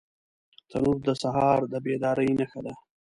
[0.69, 2.73] تنور د سهار د بیدارۍ نښه ده